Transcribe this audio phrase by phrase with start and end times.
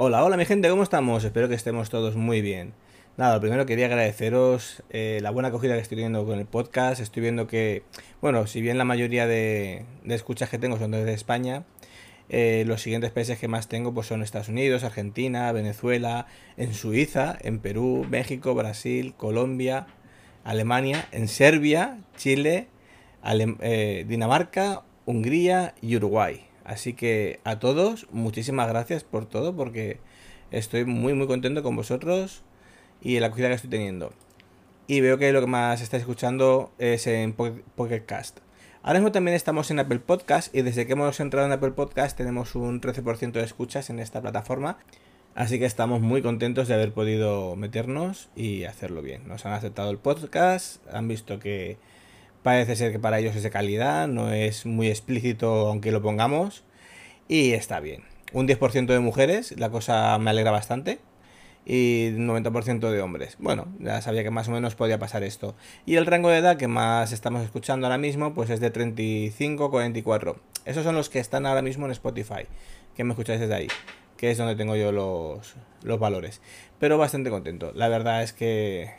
[0.00, 1.24] Hola, hola mi gente, ¿cómo estamos?
[1.24, 2.72] Espero que estemos todos muy bien.
[3.16, 7.00] Nada, primero quería agradeceros eh, la buena acogida que estoy teniendo con el podcast.
[7.00, 7.82] Estoy viendo que,
[8.20, 11.64] bueno, si bien la mayoría de, escuchas que tengo son desde España,
[12.28, 17.36] eh, los siguientes países que más tengo pues son Estados Unidos, Argentina, Venezuela, en Suiza,
[17.40, 19.88] en Perú, México, Brasil, Colombia,
[20.44, 22.68] Alemania, en Serbia, Chile,
[23.24, 26.47] eh, Dinamarca, Hungría y Uruguay.
[26.68, 30.00] Así que a todos, muchísimas gracias por todo, porque
[30.50, 32.42] estoy muy, muy contento con vosotros
[33.00, 34.12] y la acogida que estoy teniendo.
[34.86, 38.40] Y veo que lo que más estáis escuchando es en Pocket Cast.
[38.82, 42.18] Ahora mismo también estamos en Apple Podcast y desde que hemos entrado en Apple Podcast
[42.18, 44.76] tenemos un 13% de escuchas en esta plataforma.
[45.34, 49.26] Así que estamos muy contentos de haber podido meternos y hacerlo bien.
[49.26, 51.78] Nos han aceptado el podcast, han visto que
[52.42, 56.64] Parece ser que para ellos es de calidad, no es muy explícito aunque lo pongamos.
[57.28, 58.04] Y está bien.
[58.32, 60.98] Un 10% de mujeres, la cosa me alegra bastante.
[61.66, 63.36] Y un 90% de hombres.
[63.38, 65.54] Bueno, ya sabía que más o menos podía pasar esto.
[65.84, 69.66] Y el rango de edad que más estamos escuchando ahora mismo, pues es de 35
[69.66, 70.36] a 44.
[70.64, 72.46] Esos son los que están ahora mismo en Spotify.
[72.96, 73.68] Que me escucháis desde ahí.
[74.16, 76.40] Que es donde tengo yo los, los valores.
[76.78, 77.72] Pero bastante contento.
[77.74, 78.90] La verdad es que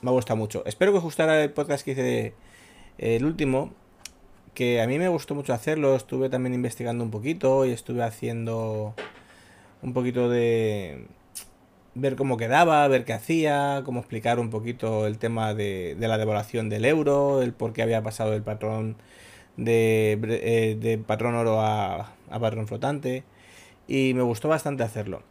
[0.00, 0.62] me ha gustado mucho.
[0.66, 2.34] Espero que os gustara el podcast que hice
[2.98, 3.72] el último,
[4.54, 8.94] que a mí me gustó mucho hacerlo, estuve también investigando un poquito y estuve haciendo
[9.82, 11.06] un poquito de
[11.94, 16.68] ver cómo quedaba, ver qué hacía, cómo explicar un poquito el tema de, la devaluación
[16.68, 18.96] del euro, el por qué había pasado del patrón
[19.56, 23.24] de, eh, de patrón oro a, a, patrón flotante
[23.86, 25.22] y me gustó bastante hacerlo.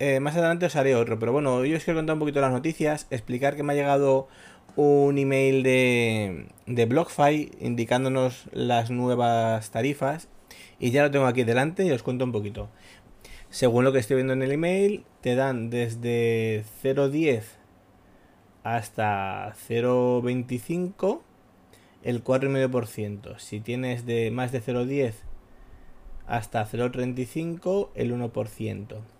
[0.00, 2.52] Eh, más adelante os haré otro, pero bueno, yo os quiero contar un poquito las
[2.52, 4.28] noticias, explicar que me ha llegado
[4.76, 10.28] un email de, de BlockFi indicándonos las nuevas tarifas
[10.78, 12.68] y ya lo tengo aquí delante y os cuento un poquito.
[13.50, 17.42] Según lo que estoy viendo en el email, te dan desde 0.10
[18.64, 21.20] hasta 0.25
[22.02, 23.38] el 4,5%.
[23.38, 25.14] Si tienes de más de 0.10
[26.26, 29.13] hasta 0.35 el 1%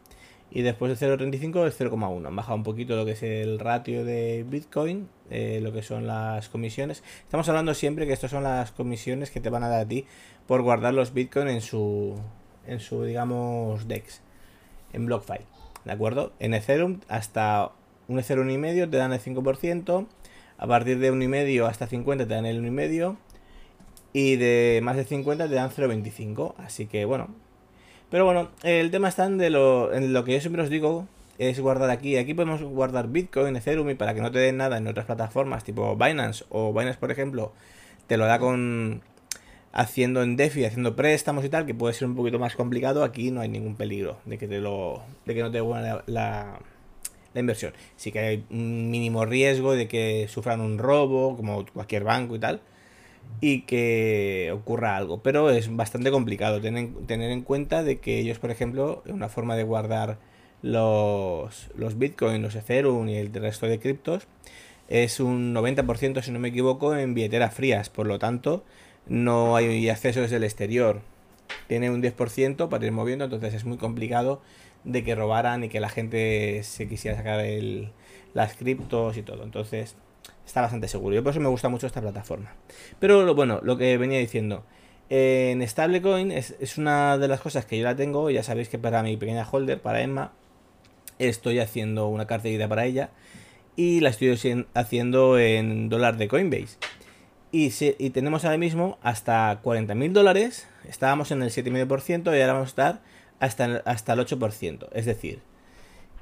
[0.54, 2.28] y después de 0.35 es 0,1.
[2.28, 6.06] Han bajado un poquito lo que es el ratio de Bitcoin, eh, lo que son
[6.06, 7.02] las comisiones.
[7.24, 10.06] Estamos hablando siempre que estas son las comisiones que te van a dar a ti
[10.46, 12.14] por guardar los Bitcoin en su,
[12.68, 14.22] en su digamos, DEX,
[14.92, 15.40] en BlockFi.
[15.84, 16.32] ¿De acuerdo?
[16.38, 17.72] En Ethereum hasta
[18.06, 20.06] un Ethereum y medio te dan el 5%,
[20.56, 23.16] a partir de 1,5 hasta 50 te dan el 1,5
[24.12, 26.54] y de más de 50 te dan 0,25.
[26.58, 27.34] Así que bueno,
[28.14, 31.08] pero bueno, el tema está en, de lo, en lo que yo siempre os digo,
[31.36, 32.16] es guardar aquí.
[32.16, 35.64] Aquí podemos guardar Bitcoin, Ethereum y para que no te den nada en otras plataformas
[35.64, 37.52] tipo Binance o Binance, por ejemplo,
[38.06, 39.02] te lo da con
[39.72, 43.02] haciendo en DeFi, haciendo préstamos y tal, que puede ser un poquito más complicado.
[43.02, 46.60] Aquí no hay ningún peligro de que te lo de que no te la, la,
[47.34, 47.72] la inversión.
[47.96, 52.38] Sí que hay un mínimo riesgo de que sufran un robo, como cualquier banco y
[52.38, 52.60] tal
[53.40, 55.22] y que ocurra algo.
[55.22, 59.56] Pero es bastante complicado tener, tener en cuenta de que ellos, por ejemplo, una forma
[59.56, 60.18] de guardar
[60.62, 64.26] los, los Bitcoin, los Ethereum y el resto de criptos
[64.88, 67.90] es un 90%, si no me equivoco, en billeteras frías.
[67.90, 68.64] Por lo tanto,
[69.06, 71.00] no hay acceso desde el exterior.
[71.68, 74.40] Tiene un 10% para ir moviendo, entonces es muy complicado
[74.84, 77.90] de que robaran y que la gente se quisiera sacar el,
[78.34, 79.42] las criptos y todo.
[79.44, 79.96] Entonces,
[80.46, 81.14] está bastante seguro.
[81.14, 82.52] Yo por eso me gusta mucho esta plataforma.
[82.98, 84.64] Pero bueno, lo que venía diciendo.
[85.10, 88.30] En Stablecoin es, es, una de las cosas que yo la tengo.
[88.30, 90.32] Ya sabéis que para mi pequeña holder, para Emma,
[91.18, 93.10] estoy haciendo una cartera para ella.
[93.76, 94.30] Y la estoy
[94.74, 96.78] haciendo en dólar de Coinbase.
[97.50, 100.68] Y, y tenemos ahora mismo hasta 40.000 dólares.
[100.88, 103.02] Estábamos en el 7,5% y ahora vamos a estar
[103.40, 104.88] hasta, hasta el 8%.
[104.92, 105.40] Es decir,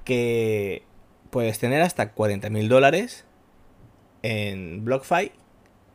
[0.05, 0.83] que
[1.31, 3.25] puedes tener hasta 40.000 dólares
[4.23, 5.33] en BlockFi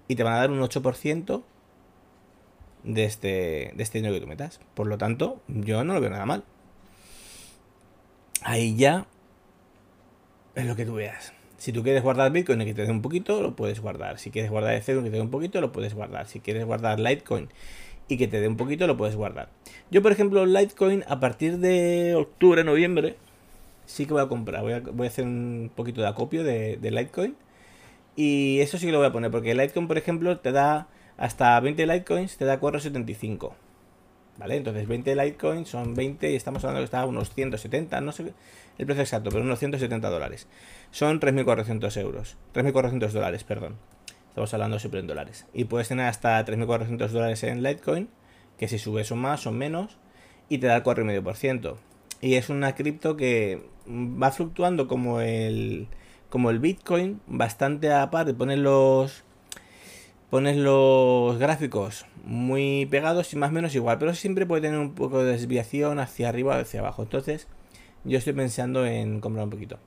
[0.08, 1.44] y te van a dar un 8%
[2.84, 4.60] de este, este dinero que tú metas.
[4.74, 6.44] Por lo tanto, yo no lo veo nada mal.
[8.44, 9.08] Ahí ya
[10.56, 11.34] es lo que tú veas.
[11.58, 14.20] Si tú quieres guardar Bitcoin y que te dé un poquito, lo puedes guardar.
[14.20, 16.28] Si quieres guardar Ethereum y que te dé un poquito, lo puedes guardar.
[16.28, 17.50] Si quieres guardar Litecoin
[18.08, 19.50] y que te dé un poquito, lo puedes guardar.
[19.90, 23.16] Yo, por ejemplo, Litecoin a partir de octubre, noviembre,
[23.88, 24.62] sí que voy a comprar.
[24.62, 27.36] Voy a, a hacer un poquito de acopio de, Litecoin.
[28.18, 30.88] Y eso sí que lo voy a poner, porque Litecoin, por ejemplo, te da
[31.18, 33.54] hasta 20 Litecoins, te da 4,75.
[34.40, 34.56] ¿Vale?
[34.56, 38.34] Entonces 20 Litecoin son 20 y estamos hablando que está a unos 170, no sé
[38.80, 40.48] el precio exacto, pero unos 170 dólares.
[40.90, 43.76] Son 3.400 euros, 3.400 dólares, perdón.
[44.30, 45.46] Estamos hablando siempre en dólares.
[45.54, 48.10] Y puedes tener hasta 3.400 dólares en Litecoin,
[48.58, 49.98] que si subes son más, son menos,
[50.50, 51.76] y te da el 4,5%.
[52.22, 55.88] Y es una cripto que va fluctuando como el,
[56.30, 59.24] como el Bitcoin, bastante aparte, pones los,
[60.30, 64.94] pones los gráficos muy pegados y más o menos igual, pero siempre puede tener un
[64.94, 67.04] poco de desviación hacia arriba o hacia abajo.
[67.04, 67.48] Entonces,
[68.04, 69.80] yo estoy pensando en comprar un poquito.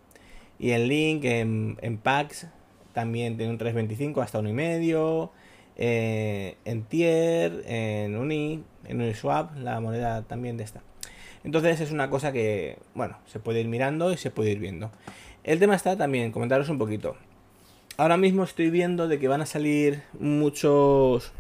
[0.59, 2.49] Y en Link, en, en Packs,
[2.93, 5.31] también tiene un 3.25 hasta 1,5.
[5.77, 10.83] Eh, en Tier, en Uni, en Uniswap, la moneda también de esta.
[11.43, 14.91] Entonces es una cosa que, bueno, se puede ir mirando y se puede ir viendo.
[15.45, 17.17] El tema está también, comentaros un poquito.
[17.97, 21.33] Ahora mismo estoy viendo de que van a salir muchos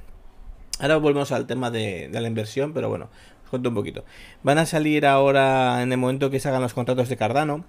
[0.80, 3.10] Ahora volvemos al tema de, la inversión, pero bueno,
[3.44, 4.02] os cuento un poquito.
[4.42, 7.66] Van a salir ahora, en el momento que se hagan los contratos de Cardano,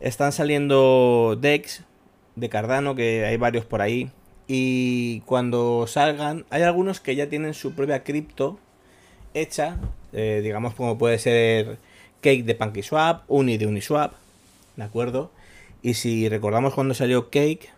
[0.00, 1.84] están saliendo DEX
[2.34, 4.10] de Cardano, que hay varios por ahí.
[4.48, 8.58] Y cuando salgan, hay algunos que ya tienen su propia cripto
[9.32, 9.76] hecha,
[10.12, 11.78] eh, digamos como puede ser
[12.20, 14.14] Cake de PancakeSwap, Uni de Uniswap,
[14.74, 15.30] ¿de acuerdo?
[15.82, 17.70] Y si recordamos cuando salió Cake,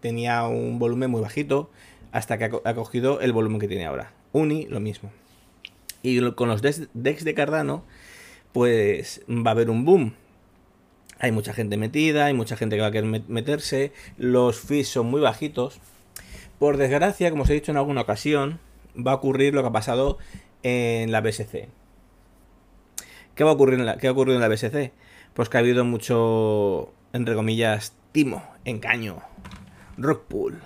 [0.00, 1.70] tenía un volumen muy bajito,
[2.12, 4.12] hasta que ha cogido el volumen que tiene ahora.
[4.32, 5.10] Uni, lo mismo.
[6.02, 7.84] Y con los decks de Cardano,
[8.52, 10.14] pues va a haber un boom.
[11.18, 15.06] Hay mucha gente metida, hay mucha gente que va a querer meterse, los fees son
[15.06, 15.78] muy bajitos.
[16.58, 18.58] Por desgracia, como os he dicho en alguna ocasión,
[18.96, 20.16] va a ocurrir lo que ha pasado
[20.62, 21.68] en la BSC.
[23.34, 24.92] ¿Qué va a ocurrir qué ha ocurrido en la BSC?
[25.34, 29.22] Pues que ha habido mucho, entre comillas, timo, engaño,
[29.96, 30.60] rockpool,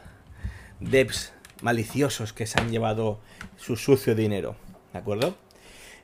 [0.81, 1.33] devs
[1.63, 3.21] maliciosos que se han llevado
[3.57, 4.57] su sucio dinero.
[4.93, 5.37] ¿De acuerdo?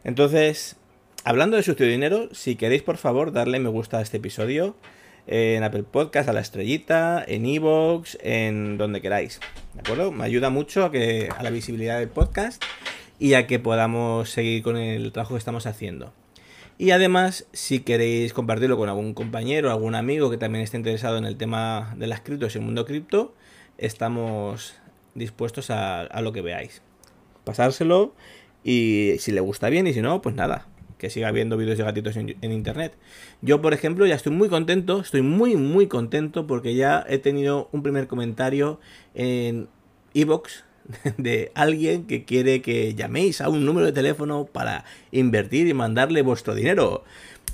[0.05, 0.77] Entonces,
[1.25, 4.77] hablando de sucio dinero, si queréis por favor darle me gusta a este episodio
[5.27, 9.41] en Apple Podcast, a la estrellita, en Evox, en donde queráis.
[9.75, 10.11] ¿De acuerdo?
[10.11, 12.63] Me ayuda mucho a, que, a la visibilidad del podcast
[13.19, 16.13] y a que podamos seguir con el trabajo que estamos haciendo.
[16.81, 21.27] Y además, si queréis compartirlo con algún compañero, algún amigo que también esté interesado en
[21.27, 23.35] el tema de las criptos y el mundo cripto,
[23.77, 24.77] estamos
[25.15, 26.81] dispuestos a, lo que veáis.
[27.44, 28.15] Pasárselo
[28.65, 31.85] y si le gusta bien y si no, pues nada, que siga viendo vídeos de
[31.85, 32.97] gatitos en, internet.
[33.43, 37.69] Yo, por ejemplo, ya estoy muy contento, estoy muy, muy contento porque ya he tenido
[37.73, 38.81] un primer comentario
[39.12, 39.69] en
[40.15, 40.65] Evox
[41.17, 46.23] de alguien que quiere que llaméis a un número de teléfono para invertir y mandarle
[46.23, 47.05] vuestro dinero.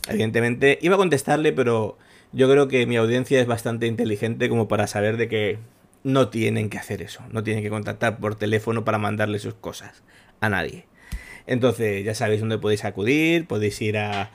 [0.08, 1.98] Evidentemente, iba a contestarle, pero
[2.32, 5.58] yo creo que mi audiencia es bastante inteligente como para saber de que
[6.04, 10.02] no tienen que hacer eso, no tienen que contactar por teléfono para mandarle sus cosas
[10.40, 10.86] a nadie.
[11.46, 14.30] Entonces ya sabéis dónde podéis acudir, podéis ir a,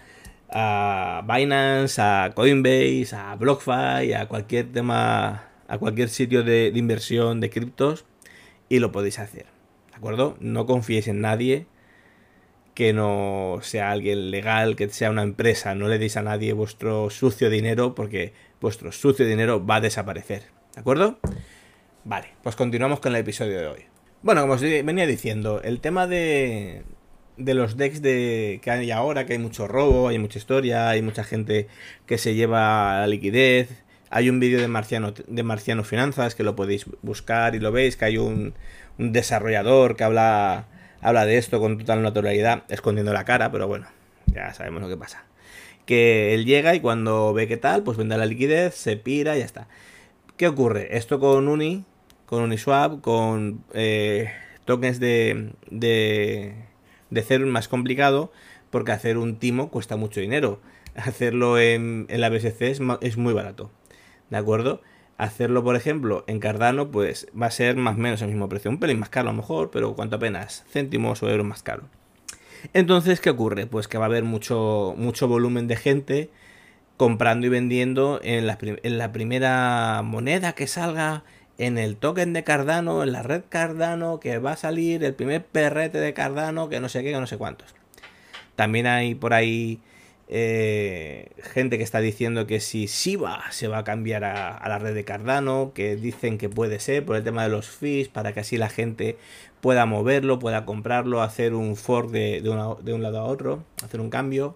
[0.49, 7.39] a Binance, a Coinbase, a BlockFi, a cualquier tema, a cualquier sitio de, de inversión
[7.39, 8.05] de criptos
[8.71, 9.47] y lo podéis hacer.
[9.89, 10.38] ¿De acuerdo?
[10.39, 11.65] No confiéis en nadie
[12.73, 15.75] que no sea alguien legal, que sea una empresa.
[15.75, 18.31] No le deis a nadie vuestro sucio dinero porque
[18.62, 20.43] vuestro sucio dinero va a desaparecer.
[20.74, 21.19] ¿De acuerdo?
[22.05, 23.81] Vale, pues continuamos con el episodio de hoy.
[24.22, 26.84] Bueno, como os venía diciendo, el tema de,
[27.36, 31.01] de los decks de, que hay ahora, que hay mucho robo, hay mucha historia, hay
[31.01, 31.67] mucha gente
[32.05, 33.84] que se lleva la liquidez.
[34.12, 37.98] Hay un vídeo de Marciano, de Marciano Finanzas que lo podéis buscar y lo veis,
[37.98, 38.53] que hay un,
[38.98, 40.68] desarrollador que habla,
[41.01, 43.88] habla de esto con total naturalidad, escondiendo la cara, pero bueno,
[44.27, 45.24] ya sabemos lo que pasa.
[45.86, 49.39] Que él llega y cuando ve que tal, pues vende la liquidez, se pira y
[49.39, 49.68] ya está.
[50.38, 50.96] ¿Qué ocurre?
[50.98, 51.86] Esto con Uni
[52.32, 54.32] con Uniswap, con eh,
[54.63, 56.56] tokens de, de,
[57.10, 58.32] de más complicado,
[58.70, 60.62] porque hacer un timo cuesta mucho dinero.
[60.96, 63.70] Hacerlo en, en la BSC es, es, muy barato,
[64.31, 64.81] ¿de acuerdo?
[65.17, 68.71] Hacerlo, por ejemplo, en Cardano, pues va a ser más o menos el mismo precio.
[68.71, 71.83] Un pelín más caro a lo mejor, pero cuanto apenas céntimos o euros más caro.
[72.73, 73.67] Entonces, ¿qué ocurre?
[73.67, 76.29] Pues que va a haber mucho, mucho volumen de gente
[76.97, 81.23] comprando y vendiendo en la, en la primera moneda que salga
[81.57, 85.45] en el token de Cardano, en la red Cardano, que va a salir el primer
[85.45, 87.75] perrete de Cardano, que no sé qué, que no sé cuántos.
[88.55, 89.79] También hay por ahí
[90.33, 94.95] Eh, gente que está diciendo que si Shiba se va a cambiar a, la red
[94.95, 98.39] de Cardano, que dicen que puede ser por el tema de los fees, para que
[98.39, 99.17] así la gente
[99.59, 104.09] pueda moverlo, pueda comprarlo, hacer un fork de, de, un lado a otro, hacer un
[104.09, 104.55] cambio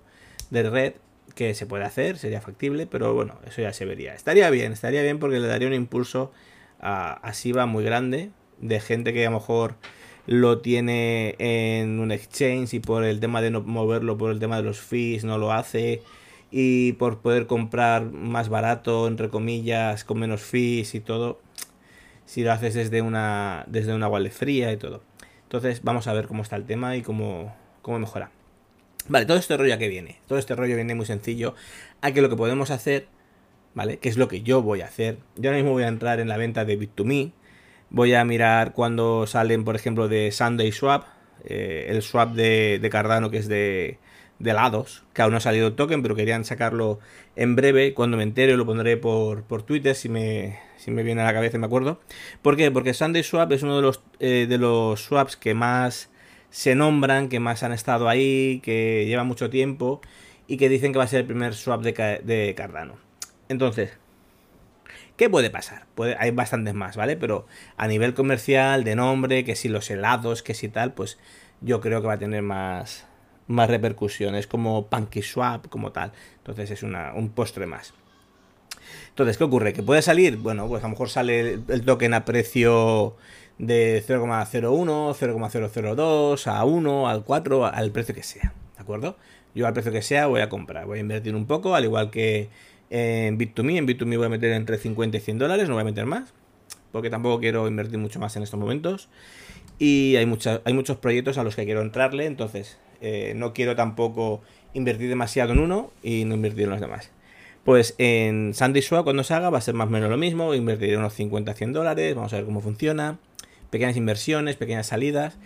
[0.50, 0.94] de red
[1.36, 4.16] que se puede hacer, sería factible, pero bueno, eso ya se vería.
[4.16, 6.32] Estaría bien, estaría bien porque le daría un impulso
[6.80, 9.76] a, a Shiba muy grande, de gente que a lo mejor
[10.28, 14.58] lo tiene en un exchange y por el tema de no moverlo, por el tema
[14.58, 16.02] de los fees, no lo hace.
[16.52, 21.40] Y por poder comprar más barato, entre comillas, con menos fees y todo.
[22.26, 25.04] Si lo haces desde una, desde una wallet fría y todo.
[25.44, 28.32] Entonces vamos a ver cómo está el tema y cómo, cómo mejora.
[29.08, 30.20] Vale, todo este rollo que viene.
[30.28, 31.54] Todo este rollo viene muy sencillo.
[32.02, 33.08] A que lo que podemos hacer,
[33.76, 33.98] ¿vale?
[33.98, 35.20] Que es lo que yo voy a hacer.
[35.36, 37.34] Yo ahora mismo voy a entrar en la venta de Bit2Me
[37.90, 41.06] Voy a mirar cuando salen, por ejemplo, de Sunday Swap,
[41.44, 44.00] eh, el swap de, Cardano que es de,
[44.40, 47.00] de lados, que aún no ha salido el token, pero querían sacarlo
[47.36, 47.94] en breve.
[47.94, 51.58] Cuando me entere lo pondré por, Twitter, si me, si me viene a la cabeza,
[51.58, 52.00] me acuerdo.
[52.42, 52.72] ¿Por qué?
[52.72, 56.10] Porque Sunday Swap es uno de los, eh, de los swaps que más
[56.50, 60.02] se nombran, que más han estado ahí, que lleva mucho tiempo
[60.48, 62.96] y que dicen que va a ser el primer swap de, de Cardano.
[63.50, 63.98] Entonces,
[65.16, 65.86] ¿Qué puede pasar?
[66.20, 67.16] hay bastantes más, ¿vale?
[67.16, 71.18] Pero a nivel comercial, de nombre, que si los helados, que si tal, pues
[71.62, 73.06] yo creo que va a tener más,
[73.48, 76.12] más repercusiones, como PancakeSwap, como tal.
[76.38, 77.94] Entonces es una, un postre más.
[79.10, 79.74] Entonces, ¿qué ocurre?
[79.74, 80.38] ¿Que puede salir?
[80.38, 83.16] Bueno, pues a lo mejor sale el token a precio
[83.58, 89.18] de 0,01, 0,002, a 1, al 4, al precio que sea, ¿de acuerdo?
[89.54, 92.12] Yo al precio que sea voy a comprar, voy a invertir un poco, al igual
[92.12, 92.50] que
[92.90, 93.78] en Bit2Me.
[93.78, 96.34] En Bit2Me voy a meter entre 50 y 100 dólares, no voy a meter más,
[96.92, 99.10] porque tampoco quiero invertir mucho más en estos momentos.
[99.78, 100.32] Y hay,
[100.64, 104.42] hay muchos proyectos a los que quiero entrarle, entonces eh, no quiero tampoco
[104.74, 107.12] invertir demasiado en uno y no invertir en los demás.
[107.64, 110.54] Pues en Sandy Swap cuando se haga va a ser más o menos lo mismo,
[110.54, 113.18] invertiré unos 50-100 dólares, vamos a ver cómo funciona,
[113.72, 115.38] pequeñas inversiones, pequeñas salidas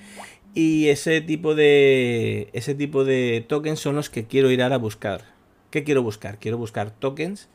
[0.53, 5.38] y ese tipo de ese tipo de tokens son los que quiero ir a buscar.
[5.69, 6.39] ¿Qué quiero buscar?
[6.39, 7.49] Quiero buscar tokens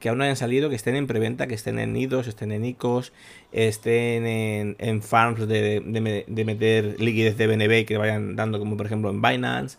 [0.00, 2.64] que aún no hayan salido, que estén en preventa, que estén en nidos, estén en
[2.64, 3.12] ICOs,
[3.52, 5.82] estén en, farms de,
[6.26, 9.76] meter liquidez de BNB que vayan dando, como por ejemplo en Binance.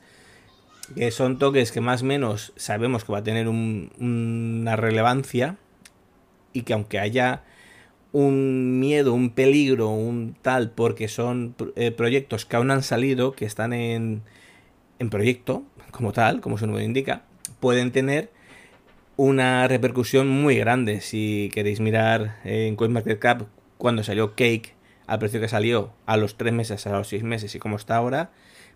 [0.95, 5.57] Que son tokens que más o menos sabemos que va a tener una relevancia
[6.53, 7.43] y que aunque haya
[8.11, 13.45] un miedo, un peligro, un tal, porque son eh, proyectos que aún han salido, que
[13.45, 14.21] están en,
[14.99, 17.23] en proyecto como tal, como su nombre indica,
[17.61, 18.29] pueden tener
[19.15, 20.99] una repercusión muy grande.
[20.99, 23.43] Si queréis mirar en CoinMarketCap
[23.77, 24.75] cuando salió Cake,
[25.07, 27.95] al precio que salió, a los 3 meses, a los 6 meses y cómo está
[27.95, 28.31] ahora,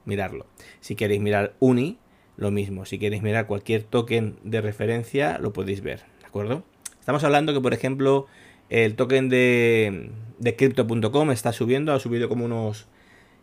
[0.05, 0.45] mirarlo.
[0.79, 1.97] Si queréis mirar Uni,
[2.37, 2.85] lo mismo.
[2.85, 6.63] Si queréis mirar cualquier token de referencia, lo podéis ver, ¿de acuerdo?
[6.99, 8.27] Estamos hablando que, por ejemplo,
[8.69, 12.87] el token de, de Crypto.com está subiendo, ha subido como unos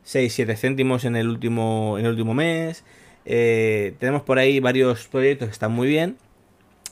[0.06, 2.84] 6-7 céntimos en el último, en el último mes.
[3.24, 6.16] Eh, tenemos por ahí varios proyectos que están muy bien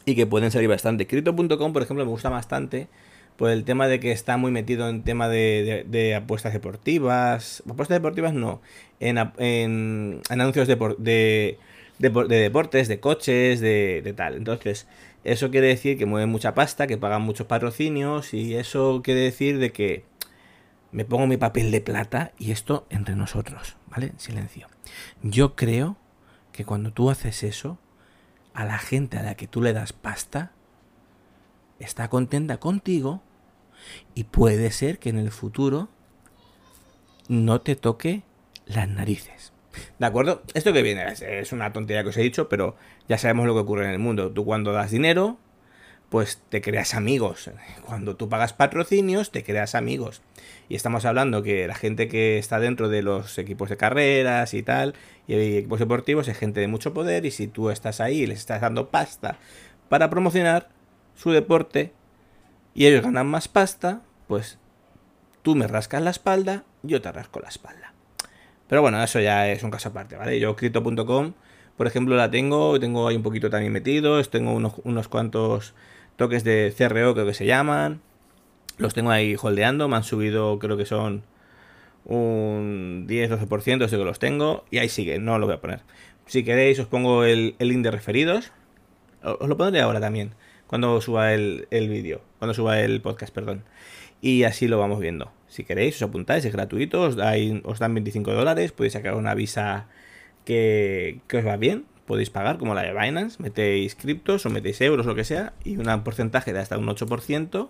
[0.04, 1.06] y que pueden salir bastante.
[1.06, 2.88] Crypto.com, por ejemplo, me gusta bastante
[3.36, 7.62] por el tema de que está muy metido en tema de, apuestas deportivas.
[7.68, 8.60] Apuestas deportivas no,
[9.00, 11.58] en, anuncios de, de,
[11.98, 14.36] deportes, de coches, de, tal.
[14.36, 14.86] Entonces,
[15.24, 19.58] eso quiere decir que mueven mucha pasta, que pagan muchos patrocinios y eso quiere decir
[19.58, 20.04] de que
[20.92, 24.12] me pongo mi papel de plata y esto entre nosotros, ¿vale?
[24.18, 24.66] Silencio.
[25.22, 25.96] Yo creo
[26.60, 27.78] que cuando tú haces eso,
[28.52, 30.52] a la gente a la que tú le das pasta,
[31.78, 33.22] está contenta contigo
[34.14, 35.88] y puede ser que en el futuro
[37.28, 38.24] no te toque
[38.66, 39.54] las narices.
[39.98, 40.42] ¿De acuerdo?
[40.52, 42.76] Esto que viene es una tontería que os he dicho, pero
[43.08, 44.30] ya sabemos lo que ocurre en el mundo.
[44.30, 45.38] Tú cuando das dinero,
[46.10, 47.50] pues te creas amigos.
[47.86, 50.22] Cuando tú pagas patrocinios, te creas amigos.
[50.68, 54.62] Y estamos hablando que la gente que está dentro de los equipos de carreras y
[54.62, 54.94] tal,
[55.28, 58.40] y equipos deportivos, es gente de mucho poder, y si tú estás ahí y les
[58.40, 59.38] estás dando pasta
[59.88, 60.68] para promocionar
[61.14, 61.92] su deporte,
[62.74, 64.58] y ellos ganan más pasta, pues
[65.42, 67.94] tú me rascas la espalda, yo te rasco la espalda.
[68.68, 70.38] Pero bueno, eso ya es un caso aparte, ¿vale?
[70.40, 71.34] Yo, Crypto.com,
[71.76, 75.74] por ejemplo, la tengo, tengo ahí un poquito también metido, tengo unos, unos cuantos
[76.20, 78.02] toques de CRO creo que se llaman.
[78.76, 81.22] Los tengo ahí holdeando, me han subido creo que son
[82.04, 84.66] un 10-12%, sé que los tengo.
[84.70, 85.80] Y ahí sigue, no lo voy a poner.
[86.26, 88.52] Si queréis os pongo el, link de referidos.
[89.22, 90.34] Os lo pondré ahora también,
[90.66, 93.64] cuando suba el, vídeo, cuando suba el podcast, perdón.
[94.20, 95.32] Y así lo vamos viendo.
[95.48, 99.88] Si queréis, os apuntáis, es gratuito, os, dan 25 dólares, podéis sacar una visa
[100.44, 104.80] que, que os va bien, podéis pagar, como la de Binance, metéis criptos o metéis
[104.80, 107.68] euros, lo que sea, y un porcentaje de hasta un 8%,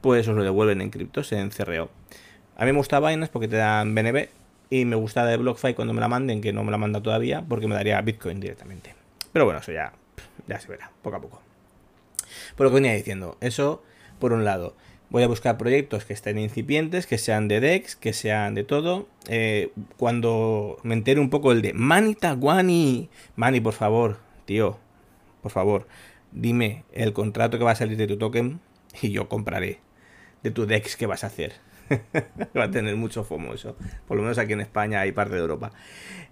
[0.00, 1.90] pues os lo devuelven en criptos, en CRO.
[2.56, 4.28] A mí me gusta Binance porque te dan BNB,
[4.70, 7.42] y me gusta de BlockFi cuando me la manden, que no me la manda todavía,
[7.42, 8.94] porque me daría Bitcoin directamente.
[9.32, 9.92] Pero bueno, eso ya,
[10.46, 11.42] ya se verá, poco a poco.
[12.54, 13.82] Por lo que venía diciendo, eso
[14.20, 14.76] por un lado.
[15.08, 19.06] Voy a buscar proyectos que estén incipientes, que sean de DEX, que sean de todo.
[19.28, 24.78] Eh, cuando me entere un poco el de Manita Guani, Mani, por favor, tío,
[25.42, 25.86] por favor,
[26.32, 28.60] dime el contrato que va a salir de tu token
[29.00, 29.78] y yo compraré
[30.42, 31.52] de tu DEX que vas a hacer.
[32.56, 33.76] va a tener mucho FOMO eso.
[34.08, 35.70] Por lo menos aquí en España y parte de Europa.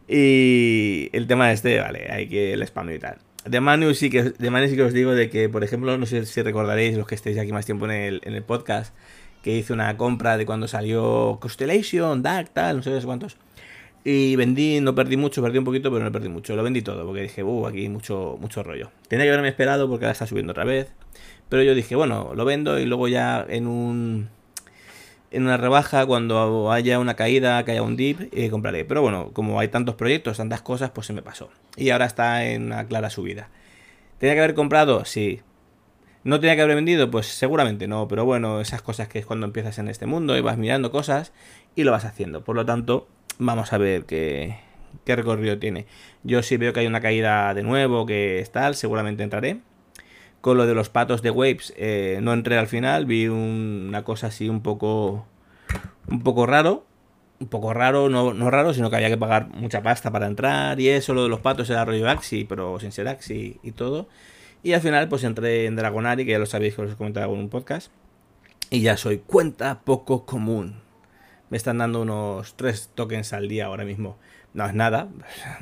[0.09, 3.19] Y el tema este, vale, hay que el spam y tal.
[3.45, 6.07] De Manu sí que, de Manu sí que os digo de que, por ejemplo, no
[6.07, 8.95] sé si recordaréis los que estéis aquí más tiempo en el, en el podcast,
[9.43, 13.37] que hice una compra de cuando salió Constellation, Dark, tal, no sé cuántos.
[14.05, 16.55] Y vendí, no perdí mucho, perdí un poquito, pero no perdí mucho.
[16.57, 18.91] Lo vendí todo, porque dije, uh, aquí mucho, mucho rollo.
[19.09, 20.93] Tenía que haberme esperado porque ahora está subiendo otra vez.
[21.49, 24.29] Pero yo dije, bueno, lo vendo y luego ya en un
[25.35, 28.85] en una rebaja, cuando haya una caída, que haya un dip, eh, compraré.
[28.85, 31.51] Pero bueno, como hay tantos proyectos, tantas cosas, pues se me pasó.
[31.77, 33.49] Y ahora está en una clara subida.
[34.19, 35.05] ¿Tenía que haber comprado?
[35.05, 35.41] Sí.
[36.23, 37.11] ¿No tenía que haber vendido?
[37.11, 38.07] Pues seguramente no.
[38.09, 41.33] Pero bueno, esas cosas que es cuando empiezas en este mundo y vas mirando cosas
[41.75, 42.45] y lo vas haciendo.
[42.45, 44.57] Por lo tanto, vamos a ver qué,
[45.05, 45.87] qué recorrido tiene.
[46.23, 49.61] Yo si veo que hay una caída de nuevo, que es tal, seguramente entraré.
[50.45, 54.27] Con lo de los patos de Waves eh, no entré al final, vi una cosa
[54.27, 55.27] así un poco
[56.07, 56.85] un poco raro,
[57.41, 60.79] un poco raro, no, no, raro, sino que había que pagar mucha pasta para entrar
[60.79, 64.07] y eso, lo de los patos era rollo Axi, pero sin ser Axi y todo.
[64.63, 67.33] Y al final pues entré en Dragonari, que ya lo sabéis que os he comentado
[67.33, 67.91] en un podcast,
[68.69, 70.83] y ya soy cuenta poco común.
[71.49, 74.19] Me están dando unos 3 tokens al día ahora mismo.
[74.55, 75.09] No es nada,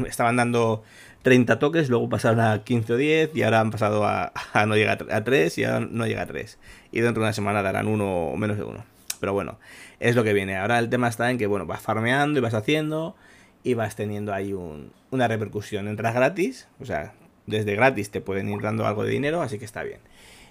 [0.07, 0.85] estaban dando
[1.23, 4.33] 30 toques, luego pasaron a 15 o 10 y ahora han pasado a,
[4.67, 6.59] no llegar a 3 y ahora no llega a 3.
[6.93, 8.85] Y dentro de una semana darán uno o menos de uno.
[9.21, 9.59] Pero bueno,
[10.01, 10.57] es lo que viene.
[10.57, 13.17] Ahora el tema está en que, bueno, vas farmeando y vas haciendo
[13.63, 15.89] y vas teniendo ahí una repercusión.
[15.89, 17.15] Entras gratis, o sea,
[17.47, 20.01] desde gratis te pueden ir dando algo de dinero, así que está bien.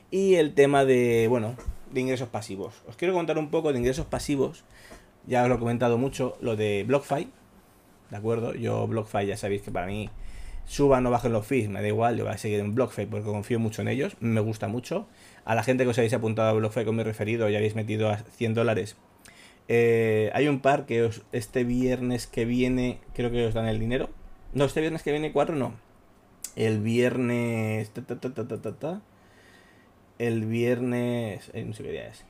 [0.10, 1.56] Y el tema de, bueno,
[1.92, 2.82] de ingresos pasivos.
[2.88, 4.63] Os quiero contar un poco de ingresos pasivos.
[5.28, 7.30] Ya os lo he comentado mucho, lo de BlockFi.
[8.12, 8.54] ¿De acuerdo?
[8.54, 10.10] Yo BlockFi ya sabéis que para mí
[10.65, 13.26] suban o bajen los fees, me da igual, yo voy a seguir en BlockFi porque
[13.26, 15.08] confío mucho en ellos, me gusta mucho.
[15.45, 18.10] A la gente que os habéis apuntado a BlockFi con mi referido y habéis metido
[18.10, 18.97] a 100 dólares,
[19.69, 23.80] eh, hay un par que os, este viernes que viene creo que os dan el
[23.80, 24.10] dinero.
[24.54, 25.74] No, este viernes que viene 4 no.
[26.58, 27.89] El viernes...
[30.19, 31.50] el viernes...
[31.54, 32.26] Eh, no sé qué día es.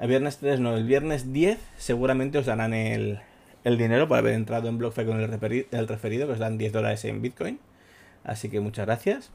[0.00, 3.20] El viernes 3 no, el viernes 10 seguramente os darán el,
[3.64, 5.28] el dinero por haber entrado en BlockFi con el
[5.88, 7.58] referido, que os dan 10 dólares en Bitcoin.
[8.22, 9.30] Así que muchas gracias.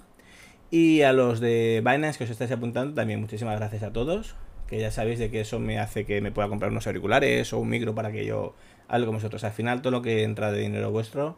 [0.71, 4.35] Y a los de Binance que os estáis apuntando, también muchísimas gracias a todos.
[4.67, 7.59] Que ya sabéis de que eso me hace que me pueda comprar unos auriculares o
[7.59, 8.53] un micro para que yo
[8.87, 9.43] hable con vosotros.
[9.43, 11.37] Al final, todo lo que entra de dinero vuestro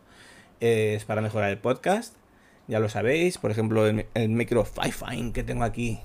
[0.60, 2.16] es para mejorar el podcast.
[2.68, 3.38] Ya lo sabéis.
[3.38, 6.00] Por ejemplo, el, micro Fifine que tengo aquí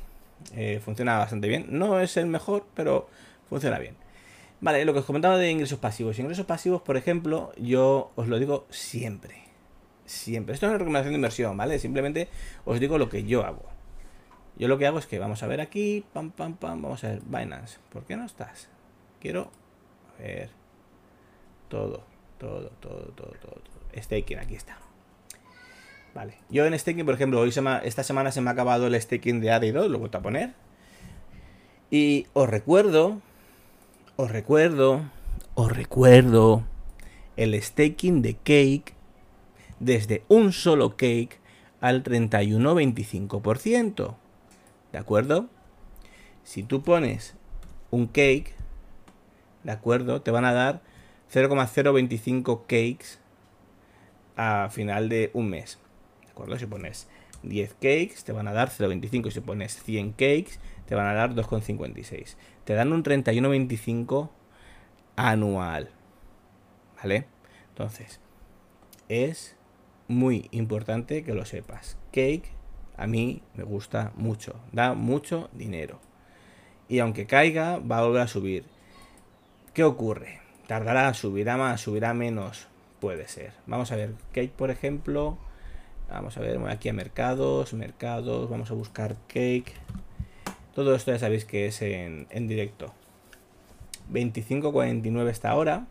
[0.54, 1.66] eh, funciona bastante bien.
[1.70, 3.08] No es el mejor, pero
[3.48, 3.96] funciona bien.
[4.60, 6.18] Vale, lo que os comentaba de ingresos pasivos.
[6.18, 9.44] Ingresos pasivos, por ejemplo, yo os lo digo siempre.
[10.06, 10.54] Siempre.
[10.54, 11.78] Esto es una recomendación de inversión, ¿vale?
[11.78, 12.28] Simplemente
[12.64, 13.64] os digo lo que yo hago.
[14.56, 17.08] Yo lo que hago es que vamos a ver aquí, pam, pam, pam, vamos a
[17.08, 17.78] ver, Binance.
[17.92, 18.70] ¿Por qué no estás?
[19.20, 19.50] Quiero
[20.18, 20.48] ver
[21.68, 22.04] todo,
[22.38, 24.02] todo, todo, todo, todo, todo.
[24.02, 24.78] Staking, aquí está.
[26.14, 26.38] Vale.
[26.48, 27.52] Yo en staking, por ejemplo, hoy
[27.84, 30.54] esta semana se me ha acabado el staking de AD2, lo he vuelto a poner.
[31.90, 33.20] Y os recuerdo
[34.16, 35.10] os recuerdo,
[35.54, 36.64] os recuerdo
[37.36, 38.94] el staking de cake
[39.78, 41.38] desde un solo cake
[41.82, 44.14] al 31,25%.
[44.92, 45.50] ¿De acuerdo?
[46.44, 47.34] Si tú pones
[47.90, 48.54] un cake,
[49.64, 50.22] ¿de acuerdo?
[50.22, 50.80] Te van a dar
[51.28, 53.18] 0,025 cakes
[54.36, 55.78] a final de un mes.
[56.24, 56.58] ¿De acuerdo?
[56.58, 57.06] Si pones
[57.42, 59.30] 10 cakes, te van a dar 0,25.
[59.30, 64.28] Si pones 100 cakes, te van a dar 2,56 te dan un 31.25
[65.14, 65.90] anual.
[66.96, 67.26] ¿Vale?
[67.68, 68.20] Entonces,
[69.08, 69.56] es
[70.08, 71.96] muy importante que lo sepas.
[72.12, 72.50] Cake
[72.96, 76.00] a mí me gusta mucho, da mucho dinero.
[76.88, 78.64] Y aunque caiga, va a volver a subir.
[79.74, 80.40] ¿Qué ocurre?
[80.66, 82.66] Tardará, subirá más, subirá menos.
[83.00, 83.52] Puede ser.
[83.66, 85.38] Vamos a ver, Cake, por ejemplo.
[86.08, 89.74] Vamos a ver, aquí a mercados, mercados, vamos a buscar Cake.
[90.76, 92.92] Todo esto ya sabéis que es en, directo.
[94.12, 95.86] 25.49 esta hora.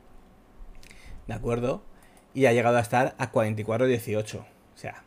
[1.26, 1.82] ¿De acuerdo?
[2.36, 4.41] Y ha llegado a estar a 44.18.
[4.41, 4.45] O
[4.76, 5.02] sea,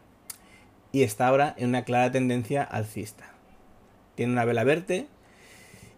[0.90, 3.32] y está ahora en una clara tendencia alcista.
[4.16, 5.06] Tiene una vela verde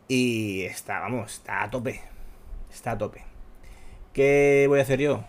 [0.08, 2.02] y está, vamos, está a tope.
[2.70, 3.24] Está a tope.
[4.12, 5.24] ¿Qué voy a hacer yo?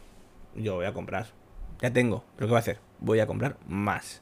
[0.55, 1.27] Yo voy a comprar.
[1.81, 2.79] Ya tengo, pero ¿qué voy a hacer?
[2.99, 4.21] Voy a comprar más.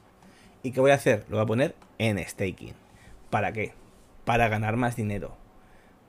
[0.62, 1.24] ¿Y qué voy a hacer?
[1.28, 2.74] Lo voy a poner en staking.
[3.28, 3.79] ¿Para qué?
[4.30, 5.36] Para ganar más dinero.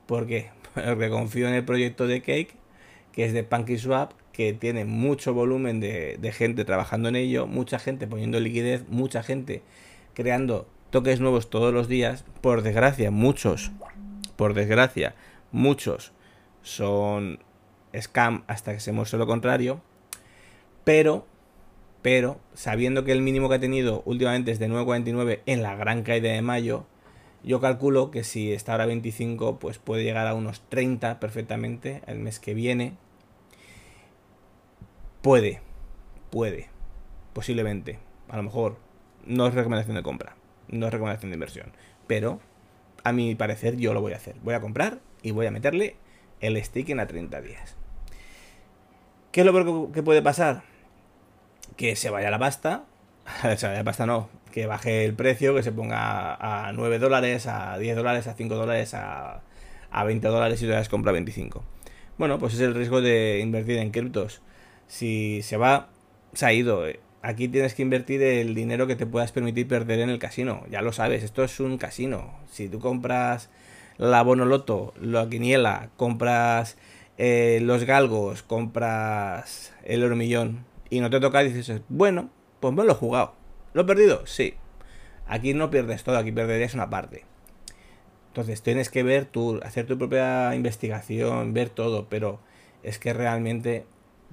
[0.05, 0.51] ¿Por qué?
[0.75, 2.53] Porque confío en el proyecto de Cake,
[3.13, 7.79] que es de PancakeSwap, que tiene mucho volumen de, de gente trabajando en ello, mucha
[7.79, 9.63] gente poniendo liquidez, mucha gente
[10.13, 12.23] creando toques nuevos todos los días.
[12.41, 13.71] Por desgracia, muchos,
[14.35, 15.15] por desgracia,
[15.51, 16.11] muchos
[16.61, 17.39] son
[17.99, 19.81] scam hasta que se muestre lo contrario.
[20.83, 21.25] Pero,
[22.03, 26.03] pero, sabiendo que el mínimo que ha tenido últimamente es de 9.49 en la gran
[26.03, 26.85] caída de mayo,
[27.43, 32.19] yo calculo que si está ahora 25, pues puede llegar a unos 30 perfectamente el
[32.19, 32.93] mes que viene.
[35.21, 35.61] Puede,
[36.29, 36.69] puede,
[37.33, 37.99] posiblemente,
[38.29, 38.77] a lo mejor.
[39.25, 40.35] No es recomendación de compra,
[40.67, 41.71] no es recomendación de inversión,
[42.07, 42.39] pero
[43.03, 44.35] a mi parecer yo lo voy a hacer.
[44.43, 45.95] Voy a comprar y voy a meterle
[46.39, 47.75] el staking a 30 días.
[49.31, 50.63] ¿Qué es lo que puede pasar?
[51.77, 52.85] Que se vaya la pasta.
[53.41, 54.40] se vaya la pasta no.
[54.51, 58.55] Que baje el precio, que se ponga a 9 dólares, a 10 dólares, a 5
[58.55, 59.41] dólares, a,
[60.05, 61.63] 20 dólares y tú las compra 25.
[62.17, 64.41] Bueno, pues es el riesgo de invertir en criptos.
[64.87, 65.89] Si se va,
[66.33, 66.83] se ha ido.
[67.21, 70.63] Aquí tienes que invertir el dinero que te puedas permitir perder en el casino.
[70.69, 72.33] Ya lo sabes, esto es un casino.
[72.51, 73.49] Si tú compras
[73.97, 76.77] la Bonoloto, la Quiniela, compras
[77.17, 82.93] eh, los galgos, compras el hormillón y no te toca, dices, bueno, pues me lo
[82.93, 83.40] he jugado.
[83.73, 84.25] ¿Lo he perdido?
[84.25, 84.55] Sí.
[85.27, 87.23] Aquí no pierdes todo, aquí perderías una parte.
[88.27, 92.39] Entonces tienes que ver tu, hacer tu propia investigación, ver todo, pero
[92.83, 93.85] es que realmente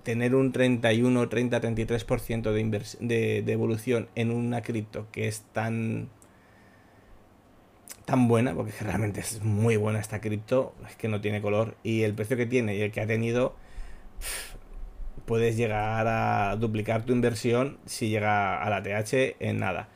[0.02, 6.08] tener un 31, 30, 33% de, de, de evolución en una cripto que es tan
[8.08, 11.76] tan buena, porque realmente es muy buena esta cripto, es que no tiene color.
[11.82, 13.54] Y el precio que tiene y el que ha tenido,
[15.28, 19.88] puedes llegar a duplicar tu inversión si llega a la TH en nada.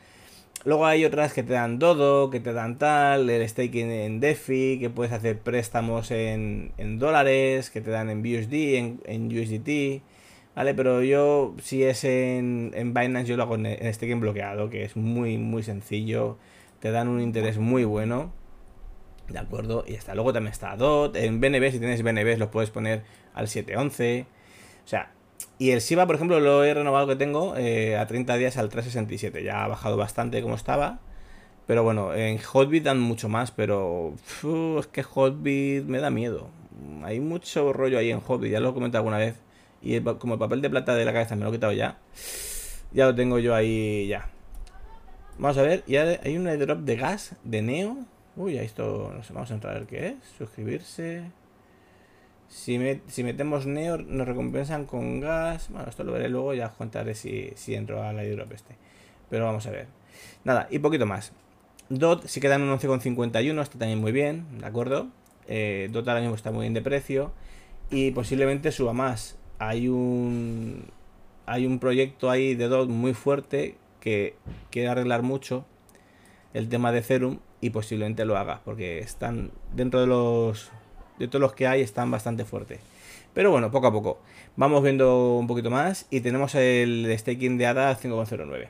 [0.65, 4.79] Luego hay otras que te dan Dodo, que te dan tal, el staking en DeFi,
[4.79, 10.03] que puedes hacer préstamos en, dólares, que te dan en BUSD, en, en, USDT,
[10.55, 10.75] ¿vale?
[10.75, 14.85] Pero yo, si es en, en Binance, yo lo hago en, en staking bloqueado, que
[14.85, 16.39] es muy, muy sencillo
[16.83, 18.33] te dan un interés muy bueno.
[19.29, 19.85] ¿De acuerdo?
[19.87, 21.15] Y hasta luego también está DOT.
[21.15, 24.27] En BNB, si tienes BNB, lo puedes poner al 711.
[24.85, 25.13] O sea,
[25.59, 28.69] y el SIVA, por ejemplo, lo he renovado que tengo eh, a 30 días al
[28.69, 29.43] 367.
[29.43, 31.01] Ya ha bajado bastante como estaba.
[31.67, 34.15] Pero bueno, en Hotbit dan mucho más, pero
[34.79, 36.49] es que Hotbit me da miedo.
[37.05, 39.37] Hay mucho rollo ahí en Hotbit, ya lo he comentado alguna vez.
[39.81, 41.99] Y como el papel de plata de la cabeza me lo he quitado ya,
[42.93, 44.31] ya lo tengo yo ahí ya.
[45.39, 47.97] Vamos a ver, ya hay un airdrop de gas de Neo.
[48.37, 50.15] Uy, esto no sé, vamos a entrar a ver qué es.
[50.39, 51.23] Suscribirse.
[52.53, 55.71] Si, si metemos Neo, nos recompensan con gas.
[55.71, 58.77] Bueno, esto lo veré luego, ya os contaré si, si entro al airdrop este.
[59.31, 59.87] Pero vamos a ver.
[60.45, 61.33] Nada, y poquito más.
[61.89, 65.09] DOT si queda en un 11,51, está también muy bien, ¿de acuerdo?
[65.49, 67.33] Eh, DOT ahora mismo está muy bien de precio.
[67.91, 69.39] Y posiblemente suba más.
[69.59, 70.85] Hay un.
[71.47, 74.37] Hay un proyecto ahí de DOT muy fuerte que
[74.71, 75.65] quiere arreglar mucho
[76.53, 80.71] el tema de Serum y posiblemente lo haga, porque están dentro de los
[81.23, 82.81] de todos los que hay están bastante fuertes.
[83.33, 84.19] Pero bueno, poco a poco.
[84.57, 88.69] Vamos viendo un poquito más y tenemos el staking de ADA 5.09.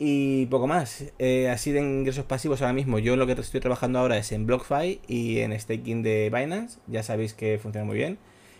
[0.00, 1.04] Y poco más.
[1.20, 2.98] Eh, así de ingresos pasivos ahora mismo.
[2.98, 6.78] Yo lo que estoy trabajando ahora es en BlockFi y en staking de Binance.
[6.88, 8.18] Ya sabéis que funciona muy bien.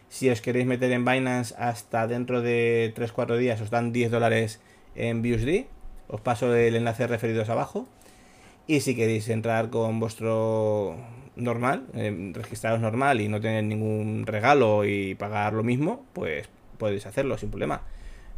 [0.08, 4.60] Si os queréis meter en Binance hasta dentro de 3-4 días os dan 10 dólares
[4.94, 5.66] en BUSD.
[6.06, 7.88] Os paso el enlace referidos abajo.
[8.68, 10.96] Y si queréis entrar con vuestro
[11.38, 16.48] normal, eh, registraros normal y no tener ningún regalo y pagar lo mismo, pues
[16.78, 17.82] podéis hacerlo sin problema.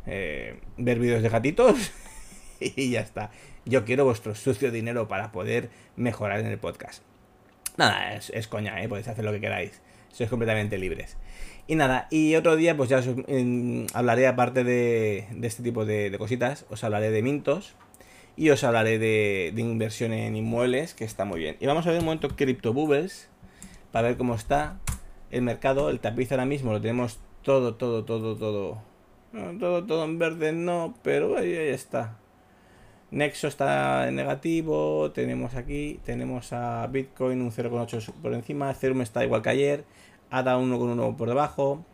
[0.07, 1.93] Eh, ver vídeos de gatitos
[2.61, 3.31] y ya está.
[3.65, 7.03] Yo quiero vuestro sucio dinero para poder mejorar en el podcast.
[7.77, 8.89] Nada, es, coña, ¿eh?
[8.89, 9.81] podéis hacer lo que queráis.
[10.11, 11.17] Sois completamente libres.
[11.67, 13.09] Y nada, y otro día pues ya os
[13.95, 17.77] hablaré aparte de, este tipo de, cositas, os hablaré de Mintos
[18.37, 21.57] y os hablaré de, inversión en inmuebles, que está muy bien.
[21.61, 23.29] Y vamos a ver un momento Crypto Bubbles,
[23.93, 24.79] para ver cómo está
[25.31, 25.91] el mercado.
[25.91, 28.83] El tapiz ahora mismo lo tenemos todo, todo, todo, todo.
[29.59, 32.17] todo, todo en verde no, pero ahí, ahí está.
[33.11, 39.25] Nexo está en negativo, tenemos aquí, tenemos a Bitcoin un 0,8 por encima, Ethereum está
[39.25, 39.85] igual que ayer,
[40.31, 41.85] ADA 1,1 por debajo.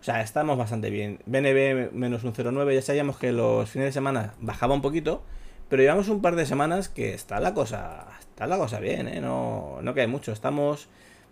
[0.00, 1.20] O sea, estamos bastante bien.
[1.24, 2.74] BNB menos un 0,9.
[2.74, 5.22] Ya sabíamos que los fines de semana bajaba un poquito,
[5.68, 9.20] Pero llevamos un par de semanas que está la cosa, está la cosa bien, ¿eh?
[9.20, 10.32] No, no cae mucho.
[10.32, 10.88] Estamos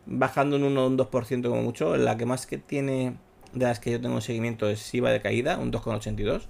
[0.07, 1.97] bajando un 1 o un 2% como mucho.
[1.97, 3.16] La que más que tiene
[3.53, 6.49] de las que yo tengo un seguimiento es SIVA de caída, un 2,82.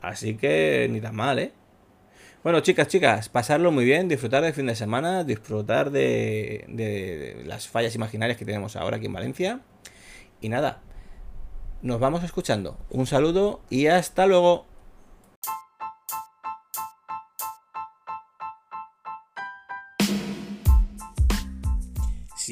[0.00, 1.52] Así que ni tan mal, ¿eh?
[2.42, 7.68] Bueno, chicas, chicas, pasarlo muy bien, disfrutar del fin de semana, disfrutar de, de, las
[7.68, 9.60] fallas imaginarias que tenemos ahora aquí en Valencia.
[10.40, 10.82] Y nada,
[11.82, 12.78] nos vamos escuchando.
[12.90, 14.66] Un saludo y hasta luego.